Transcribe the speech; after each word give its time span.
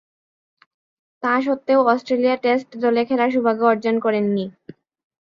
তা 1.23 1.33
স্বত্ত্বেও 1.41 1.79
Australia 1.85 2.35
test 2.37 2.69
দলে 2.83 3.01
খেলার 3.07 3.29
সৌভাগ্য 3.33 3.61
অর্জন 3.65 3.95
করেননি। 3.99 4.45